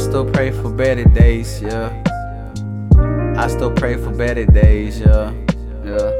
still 0.00 0.24
pray 0.24 0.50
for 0.50 0.70
better 0.70 1.04
days, 1.04 1.60
yeah. 1.60 1.92
I 3.36 3.46
still 3.48 3.70
pray 3.70 3.96
for 3.96 4.10
better 4.10 4.46
days, 4.46 5.00
yeah. 5.00 5.32
Yeah. 5.84 6.10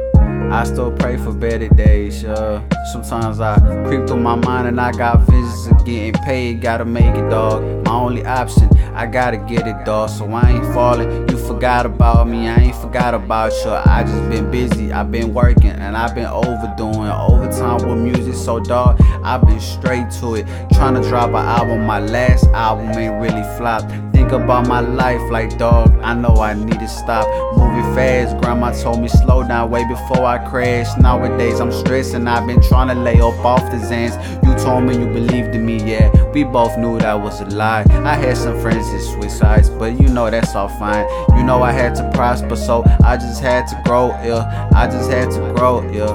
I 0.53 0.65
still 0.65 0.93
pray 0.93 1.17
for 1.17 1.33
better 1.33 1.69
days, 1.69 2.23
yeah. 2.23 2.63
Sometimes 2.93 3.41
I 3.41 3.59
creep 3.87 4.07
through 4.07 4.21
my 4.21 4.37
mind 4.37 4.69
and 4.69 4.81
I 4.81 4.93
got 4.93 5.21
visions 5.21 5.70
getting 5.81 6.13
paid. 6.25 6.61
Gotta 6.61 6.85
make 6.85 7.15
it, 7.15 7.29
dog. 7.31 7.63
My 7.85 7.93
only 7.93 8.25
option, 8.25 8.69
I 8.95 9.07
gotta 9.07 9.37
get 9.37 9.67
it, 9.67 9.85
dog. 9.85 10.11
So 10.11 10.31
I 10.33 10.51
ain't 10.51 10.75
falling. 10.75 11.29
You 11.29 11.37
forgot 11.39 11.87
about 11.87 12.29
me, 12.29 12.49
I 12.49 12.57
ain't 12.57 12.77
forgot 12.77 13.15
about 13.15 13.53
you. 13.65 13.71
I 13.71 14.03
just 14.05 14.29
been 14.31 14.51
busy, 14.51 14.93
I 14.93 15.03
been 15.03 15.35
working, 15.35 15.71
and 15.71 15.97
I 15.97 16.13
been 16.15 16.27
overdoing 16.27 17.11
overtime 17.11 17.89
with 17.89 17.99
music. 17.99 18.35
So, 18.35 18.61
dog, 18.61 19.01
I 19.23 19.39
been 19.39 19.61
straight 19.61 20.11
to 20.21 20.37
it. 20.37 20.47
Trying 20.73 21.01
to 21.01 21.09
drop 21.09 21.31
an 21.31 21.37
album, 21.37 21.87
my 21.87 22.01
last 22.01 22.47
album 22.49 22.91
ain't 22.91 23.21
really 23.21 23.43
flop. 23.57 23.83
Think 24.31 24.45
about 24.45 24.69
my 24.69 24.79
life 24.79 25.21
like, 25.29 25.59
dog, 25.59 25.93
I 26.05 26.15
know 26.15 26.37
I 26.37 26.55
need 26.55 26.79
to 26.79 26.87
stop 26.87 27.27
moving 27.57 27.83
fast. 27.97 28.41
Grandma 28.41 28.71
told 28.71 29.01
me 29.01 29.09
slow 29.09 29.43
down 29.43 29.73
way 29.73 29.83
before 29.89 30.25
I 30.25 30.39
crash. 30.49 30.87
Nowadays 31.01 31.59
I'm 31.59 31.73
stressing, 31.73 32.29
I've 32.29 32.47
been 32.47 32.63
trying 32.63 32.87
to 32.87 32.95
lay 32.95 33.21
up 33.21 33.45
off 33.45 33.69
the 33.73 33.79
Xans. 33.79 34.15
You 34.45 34.55
told 34.65 34.85
me 34.85 34.97
you 34.97 35.13
believed 35.13 35.57
in 35.57 35.67
me, 35.67 35.83
yeah. 35.83 36.13
We 36.31 36.45
both 36.45 36.79
knew 36.79 37.01
that 37.01 37.15
was 37.15 37.41
a 37.41 37.47
lie. 37.47 37.85
I 37.91 38.15
had 38.15 38.37
some 38.37 38.57
friends 38.61 38.89
that 38.93 39.01
switch 39.01 39.33
sides, 39.33 39.69
but 39.69 40.01
you 40.01 40.07
know 40.07 40.31
that's 40.31 40.55
all 40.55 40.69
fine. 40.69 41.09
You 41.37 41.43
know 41.43 41.65
I 41.65 41.73
had 41.73 41.97
to 41.97 42.09
prosper, 42.15 42.55
so 42.55 42.85
I 43.03 43.17
just 43.17 43.43
had 43.43 43.67
to 43.67 43.83
grow, 43.85 44.11
yeah. 44.23 44.71
I 44.73 44.87
just 44.87 45.11
had 45.11 45.33
to 45.33 45.53
grow, 45.57 45.83
yeah. 45.91 46.15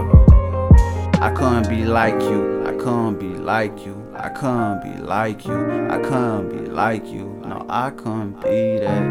I 1.21 1.31
couldn't 1.31 1.67
be 1.67 1.83
like 1.83 2.21
you, 2.21 2.63
I 2.66 2.71
couldn't 2.77 3.19
be 3.19 3.36
like 3.36 3.86
you. 3.86 3.94
I 4.25 4.29
couldn't 4.29 4.81
be 4.81 4.99
like 5.03 5.45
you, 5.45 5.87
I 5.87 5.99
couldn't 5.99 6.49
be 6.49 6.71
like 6.71 7.05
you. 7.05 7.25
No, 7.45 7.63
I 7.69 7.91
couldn't 7.91 8.41
be 8.41 8.79
that. 8.79 9.03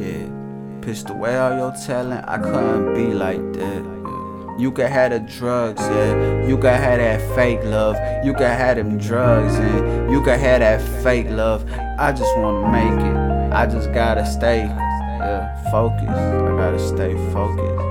Yeah, 0.00 0.80
pissed 0.82 1.10
away 1.10 1.36
all 1.36 1.56
your 1.56 1.72
talent, 1.84 2.24
I 2.28 2.38
couldn't 2.38 2.94
be 2.94 3.12
like 3.12 3.42
that. 3.54 4.56
You 4.56 4.70
can 4.70 4.88
have 4.88 5.10
the 5.10 5.18
drugs, 5.18 5.80
yeah. 5.80 6.46
You 6.46 6.56
can 6.58 6.80
have 6.80 6.98
that 7.00 7.34
fake 7.34 7.64
love. 7.64 7.96
You 8.24 8.32
can 8.32 8.56
have 8.56 8.76
them 8.76 8.98
drugs, 8.98 9.56
and 9.56 10.12
you 10.12 10.22
can 10.22 10.38
have 10.38 10.60
that 10.60 10.80
fake 11.02 11.28
love. 11.30 11.68
I 11.98 12.12
just 12.12 12.38
wanna 12.38 12.70
make 12.70 13.04
it. 13.04 13.52
I 13.52 13.66
just 13.66 13.92
gotta 13.92 14.24
stay, 14.24 14.60
yeah, 14.60 15.72
focused. 15.72 16.08
I 16.08 16.56
gotta 16.56 16.78
stay 16.78 17.14
focused 17.32 17.89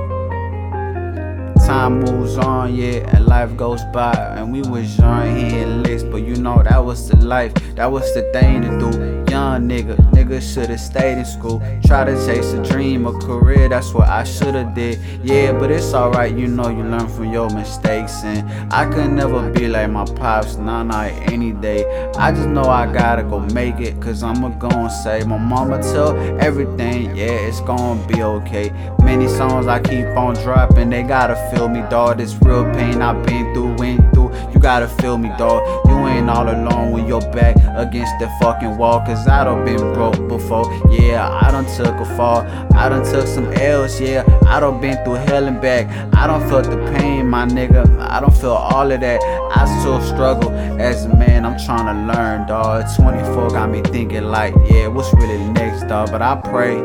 time 1.69 1.99
moves 1.99 2.35
on, 2.35 2.73
yeah, 2.73 3.15
and 3.15 3.27
life 3.27 3.55
goes 3.55 3.83
by. 3.93 4.11
And 4.35 4.51
we 4.51 4.61
was 4.63 4.97
young 4.97 5.37
in 5.37 5.83
list, 5.83 6.09
but 6.09 6.23
you 6.23 6.35
know 6.35 6.63
that 6.63 6.83
was 6.83 7.07
the 7.09 7.17
life, 7.17 7.53
that 7.75 7.85
was 7.85 8.11
the 8.15 8.23
thing 8.33 8.63
to 8.63 8.69
do. 8.79 8.89
Young 9.29 9.69
nigga, 9.69 9.95
nigga 10.11 10.41
should've 10.41 10.79
stayed 10.79 11.19
in 11.19 11.25
school. 11.25 11.61
Try 11.85 12.05
to 12.05 12.15
chase 12.25 12.53
a 12.53 12.63
dream, 12.63 13.05
a 13.05 13.13
career, 13.19 13.69
that's 13.69 13.93
what 13.93 14.09
I 14.09 14.23
should've 14.23 14.73
did. 14.73 14.99
Yeah, 15.23 15.51
but 15.51 15.69
it's 15.69 15.93
alright, 15.93 16.35
you 16.35 16.47
know 16.47 16.69
you 16.69 16.83
learn 16.83 17.07
from 17.07 17.31
your 17.31 17.51
mistakes. 17.51 18.23
And 18.23 18.73
I 18.73 18.89
could 18.91 19.11
never 19.11 19.51
be 19.51 19.67
like 19.67 19.91
my 19.91 20.05
pops, 20.05 20.55
nah, 20.55 20.81
nah, 20.81 21.03
any 21.03 21.51
day. 21.51 21.85
I 22.17 22.31
just 22.31 22.47
know 22.47 22.63
I 22.63 22.91
gotta 22.91 23.21
go 23.21 23.41
make 23.53 23.79
it, 23.79 24.01
cause 24.01 24.23
I'ma 24.23 24.49
go 24.57 24.69
and 24.69 24.91
say, 24.91 25.23
my 25.23 25.37
mama 25.37 25.83
tell 25.83 26.17
everything, 26.41 27.15
yeah, 27.15 27.47
it's 27.47 27.61
gonna 27.61 28.07
be 28.07 28.23
okay. 28.23 28.71
Many 29.09 29.27
songs 29.27 29.65
I 29.65 29.79
keep 29.79 30.05
on 30.15 30.35
dropping, 30.35 30.91
they 30.91 31.01
gotta 31.01 31.35
feel 31.49 31.67
me, 31.67 31.81
dog. 31.89 32.19
This 32.19 32.35
real 32.43 32.63
pain 32.75 33.01
I've 33.01 33.25
been 33.25 33.55
through, 33.55 33.73
went 33.77 34.13
through. 34.13 34.31
You 34.53 34.59
gotta 34.59 34.87
feel 34.87 35.17
me, 35.17 35.29
dog. 35.29 35.63
You 35.87 35.97
ain't 36.05 36.29
all 36.29 36.47
alone 36.47 36.91
with 36.91 37.07
your 37.07 37.21
back 37.31 37.55
against 37.75 38.13
the 38.19 38.29
fucking 38.39 38.77
wall. 38.77 38.99
Cause 38.99 39.27
I 39.27 39.45
done 39.45 39.65
been 39.65 39.77
broke 39.95 40.27
before. 40.27 40.71
Yeah, 40.91 41.27
I 41.41 41.49
done 41.49 41.65
took 41.75 41.95
a 41.95 42.05
fall. 42.15 42.41
I 42.75 42.87
done 42.87 43.03
took 43.03 43.25
some 43.25 43.51
L's, 43.53 43.99
yeah. 43.99 44.23
I 44.45 44.59
done 44.59 44.79
been 44.79 45.03
through 45.03 45.15
hell 45.25 45.45
and 45.45 45.59
back. 45.59 45.87
I 46.15 46.27
done 46.27 46.47
felt 46.47 46.65
the 46.65 46.77
pain, 46.95 47.27
my 47.27 47.47
nigga. 47.47 47.99
I 48.11 48.19
don't 48.19 48.37
feel 48.37 48.51
all 48.51 48.91
of 48.91 48.99
that. 48.99 49.23
I 49.55 49.65
still 49.79 49.99
struggle 50.03 50.51
as 50.79 51.05
a 51.05 51.15
man. 51.15 51.47
I'm 51.47 51.57
trying 51.65 51.87
to 51.87 52.13
learn, 52.13 52.45
dog. 52.45 52.85
24 52.95 53.49
got 53.49 53.71
me 53.71 53.81
thinking 53.81 54.25
like, 54.25 54.53
yeah, 54.69 54.85
what's 54.85 55.11
really 55.15 55.43
next, 55.53 55.87
dog? 55.87 56.11
But 56.11 56.21
I 56.21 56.35
pray. 56.35 56.77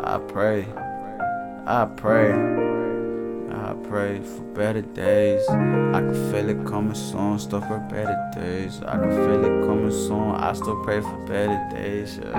I 0.00 0.16
pray. 0.26 0.87
I 1.70 1.84
pray. 1.84 2.32
I 3.52 3.74
pray 3.90 4.22
for 4.22 4.40
better 4.54 4.80
days. 4.80 5.46
I 5.50 6.00
can 6.00 6.14
feel 6.32 6.48
it 6.48 6.66
coming 6.66 6.94
soon, 6.94 7.38
still 7.38 7.60
for 7.60 7.78
better 7.90 8.30
days. 8.34 8.80
I 8.86 8.96
can 8.96 9.10
feel 9.10 9.44
it 9.44 9.66
coming 9.66 9.90
soon, 9.90 10.30
I 10.30 10.54
still 10.54 10.82
pray 10.82 11.02
for 11.02 11.26
better 11.26 11.68
days. 11.70 12.20
Yeah, 12.22 12.32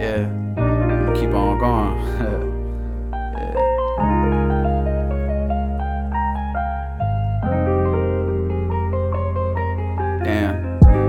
yeah. 0.00 1.12
keep 1.16 1.30
on 1.30 1.58
going. 1.58 2.46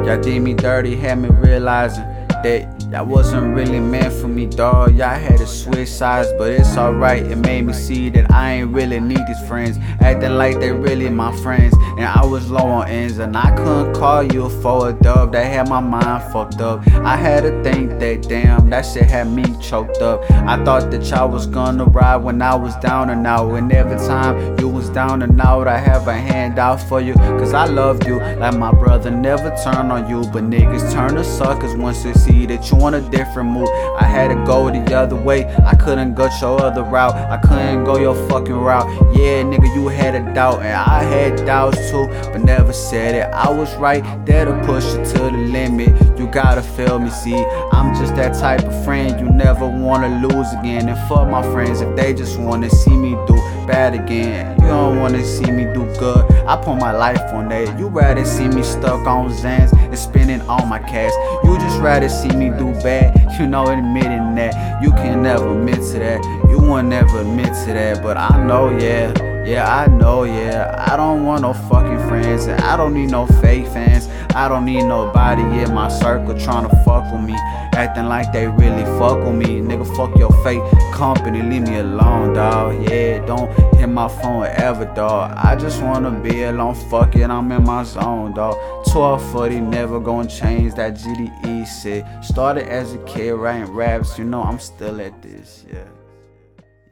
y'all 0.07 0.21
did 0.21 0.41
me 0.41 0.53
dirty, 0.53 0.95
had 0.95 1.19
me 1.19 1.27
realizing 1.29 2.05
that 2.41 2.76
that 2.91 3.05
wasn't 3.05 3.53
really 3.53 3.81
meant 3.81 4.13
for 4.13 4.29
me, 4.29 4.45
dawg. 4.45 4.95
Y'all 4.95 5.09
had 5.09 5.37
to 5.39 5.47
switch 5.47 5.89
sides, 5.89 6.29
but 6.37 6.51
it's 6.51 6.77
alright. 6.77 7.23
It 7.23 7.35
made 7.35 7.63
me 7.63 7.73
see 7.73 8.09
that 8.11 8.31
I 8.31 8.53
ain't 8.53 8.73
really 8.73 8.99
need 8.99 9.19
these 9.27 9.47
friends. 9.47 9.77
Acting 9.99 10.37
like 10.37 10.59
they 10.59 10.71
really 10.71 11.09
my 11.09 11.35
friends. 11.37 11.75
And 11.97 12.05
I 12.05 12.25
was 12.25 12.49
low 12.49 12.65
on 12.65 12.87
ends, 12.87 13.17
and 13.17 13.35
I 13.35 13.55
couldn't 13.55 13.93
call 13.95 14.23
you 14.23 14.49
for 14.61 14.89
a 14.89 14.93
dub. 14.93 15.33
That 15.33 15.45
had 15.45 15.67
my 15.67 15.81
mind 15.81 16.31
fucked 16.31 16.61
up. 16.61 16.87
I 16.97 17.17
had 17.17 17.41
to 17.41 17.61
think 17.63 17.99
that, 17.99 18.21
damn, 18.29 18.69
that 18.69 18.83
shit 18.83 19.03
had 19.03 19.29
me 19.29 19.43
choked 19.59 19.97
up. 19.97 20.23
I 20.31 20.63
thought 20.63 20.89
that 20.91 21.03
y'all 21.09 21.29
was 21.29 21.45
gonna 21.45 21.85
ride 21.85 22.17
when 22.17 22.41
I 22.41 22.55
was 22.55 22.75
down 22.77 23.09
and 23.09 23.27
out. 23.27 23.51
And 23.55 23.71
every 23.73 23.97
time 23.97 24.57
you 24.59 24.69
was 24.69 24.89
down 24.89 25.23
and 25.23 25.41
out, 25.41 25.67
I 25.67 25.77
have 25.77 26.07
a 26.07 26.13
handout 26.13 26.81
for 26.81 27.01
you. 27.01 27.15
Cause 27.15 27.53
I 27.53 27.65
loved 27.65 28.05
you 28.07 28.19
like 28.19 28.55
my 28.55 28.71
brother 28.71 29.11
never 29.11 29.49
turned 29.63 29.91
on 29.91 30.09
you. 30.09 30.21
But 30.31 30.43
niggas 30.43 30.93
turn 30.93 31.15
to 31.15 31.23
suckers 31.23 31.75
once 31.75 32.03
they 32.03 32.13
see 32.13 32.45
that 32.45 32.71
you 32.71 32.76
on 32.81 32.93
a 32.93 33.01
different 33.09 33.49
move. 33.49 33.69
I 33.99 34.03
had 34.03 34.29
to 34.29 34.35
go 34.45 34.69
the 34.69 34.95
other 34.95 35.15
way. 35.15 35.45
I 35.65 35.75
couldn't 35.75 36.13
go 36.13 36.29
your 36.41 36.61
other 36.61 36.83
route. 36.83 37.15
I 37.15 37.37
couldn't 37.37 37.83
go 37.83 37.97
your 37.97 38.15
fucking 38.29 38.53
route. 38.53 38.87
Yeah, 39.15 39.43
nigga, 39.43 39.73
you 39.75 39.87
had 39.87 40.15
a 40.15 40.33
doubt, 40.33 40.59
and 40.59 40.73
I 40.73 41.03
had 41.03 41.45
doubts 41.45 41.77
too, 41.89 42.07
but 42.31 42.43
never 42.43 42.73
said 42.73 43.15
it. 43.15 43.33
I 43.33 43.49
was 43.49 43.73
right 43.75 44.03
there 44.25 44.45
to 44.45 44.53
push 44.65 44.85
you 44.85 45.03
to 45.05 45.19
the 45.19 45.31
limit. 45.31 46.19
You 46.19 46.27
gotta 46.27 46.61
feel 46.61 46.99
me, 46.99 47.09
see. 47.09 47.35
I'm 47.71 47.95
just 47.95 48.15
that 48.15 48.37
type 48.39 48.63
of 48.63 48.85
friend 48.85 49.19
you 49.19 49.29
never 49.29 49.67
wanna 49.67 50.27
lose 50.27 50.51
again. 50.53 50.89
And 50.89 50.97
fuck 51.07 51.27
my 51.29 51.43
friends 51.51 51.81
if 51.81 51.95
they 51.95 52.13
just 52.13 52.39
wanna 52.39 52.69
see 52.69 52.95
me 52.95 53.11
do 53.27 53.46
bad 53.67 53.93
again. 53.93 54.55
You 54.61 54.67
don't 54.67 54.99
wanna 54.99 55.23
see 55.23 55.51
me 55.51 55.65
do 55.65 55.85
good. 55.99 56.25
I 56.47 56.55
put 56.55 56.77
my 56.77 56.91
life 56.91 57.21
on 57.33 57.49
that. 57.49 57.77
You 57.77 57.87
rather 57.89 58.25
see 58.25 58.47
me 58.47 58.63
stuck 58.63 59.05
on 59.05 59.29
Xans 59.29 59.77
and 59.77 59.99
spending 59.99 60.41
all 60.49 60.65
my 60.65 60.79
cash. 60.79 61.11
You 61.43 61.57
just 61.59 61.79
rather 61.81 62.09
see 62.09 62.29
me 62.29 62.49
do 62.49 62.71
bad. 62.81 63.13
You 63.37 63.45
know, 63.45 63.67
admitting 63.67 64.35
that 64.35 64.81
you 64.81 64.91
can 64.91 65.21
never 65.21 65.51
admit 65.51 65.75
to 65.91 65.99
that. 65.99 66.23
You 66.49 66.59
won't 66.59 66.87
never 66.87 67.19
admit 67.19 67.53
to 67.65 67.73
that, 67.73 68.01
but 68.01 68.17
I 68.17 68.43
know, 68.47 68.75
yeah. 68.77 69.26
Yeah, 69.47 69.73
I 69.73 69.87
know, 69.87 70.25
yeah. 70.25 70.75
I 70.89 70.97
don't 70.97 71.23
want 71.23 71.43
no 71.43 71.53
fucking 71.53 72.05
friends, 72.09 72.47
and 72.47 72.59
I 72.63 72.75
don't 72.75 72.93
need 72.93 73.11
no 73.11 73.25
fake 73.25 73.65
fans. 73.67 74.09
I 74.35 74.49
don't 74.49 74.65
need 74.65 74.83
nobody 74.83 75.41
in 75.61 75.73
my 75.73 75.87
circle 75.87 76.37
trying 76.37 76.67
to 76.69 76.75
fuck 76.83 77.09
with 77.13 77.21
me, 77.21 77.33
acting 77.71 78.07
like 78.07 78.33
they 78.33 78.47
really 78.49 78.83
fuck 78.99 79.23
with 79.23 79.35
me. 79.35 79.61
Nigga, 79.61 79.87
fuck 79.95 80.13
your 80.17 80.33
fake 80.43 80.61
company, 80.91 81.41
leave 81.41 81.61
me 81.61 81.77
alone, 81.77 82.33
dawg. 82.33 82.89
Yeah, 82.89 83.25
don't 83.25 83.49
hit 83.77 83.87
my 83.87 84.09
phone 84.09 84.47
ever, 84.47 84.83
dawg. 84.83 85.31
I 85.37 85.55
just 85.55 85.81
wanna 85.81 86.11
be 86.11 86.43
alone, 86.43 86.75
fuck 86.75 87.15
it, 87.15 87.29
I'm 87.29 87.49
in 87.53 87.63
my 87.63 87.85
zone, 87.85 88.33
dawg. 88.33 88.57
1240, 88.85 89.61
never 89.61 90.01
gonna 90.01 90.27
change 90.27 90.73
that 90.73 90.95
GDE 90.95 91.65
shit. 91.81 92.03
Started 92.21 92.67
as 92.67 92.93
a 92.95 92.97
kid 93.05 93.31
writing 93.31 93.71
raps, 93.73 94.19
you 94.19 94.25
know 94.25 94.43
I'm 94.43 94.59
still 94.59 94.99
at 94.99 95.21
this, 95.21 95.63
yeah. 95.71 95.87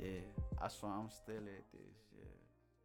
Yeah, 0.01 0.21
I 0.61 0.69
swear 0.69 0.93
I'm 0.93 1.09
still 1.09 1.35
at 1.35 1.65